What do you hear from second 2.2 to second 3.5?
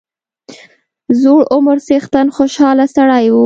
خوشاله سړی وو.